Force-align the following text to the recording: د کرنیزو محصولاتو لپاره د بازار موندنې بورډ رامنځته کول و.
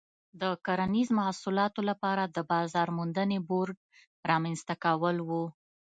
د 0.41 0.43
کرنیزو 0.65 1.13
محصولاتو 1.19 1.81
لپاره 1.89 2.23
د 2.25 2.37
بازار 2.51 2.87
موندنې 2.97 3.37
بورډ 3.49 3.77
رامنځته 4.29 4.73
کول 4.83 5.15
و. 5.27 5.29